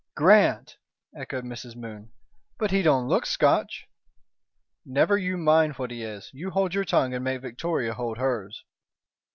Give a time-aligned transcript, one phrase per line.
[0.15, 0.77] "Grant!"
[1.15, 1.75] echoed Mrs.
[1.75, 2.11] Moon.
[2.57, 3.85] "But he don't look Scotch."
[4.83, 6.31] "Never you mind what he is.
[6.33, 8.63] You hold your tongue and make Victoria hold hers."